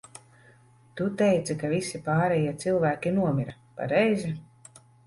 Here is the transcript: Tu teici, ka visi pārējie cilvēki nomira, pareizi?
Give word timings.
Tu 1.01 1.09
teici, 1.19 1.57
ka 1.65 1.71
visi 1.75 2.01
pārējie 2.09 2.57
cilvēki 2.65 3.17
nomira, 3.21 3.59
pareizi? 3.83 4.39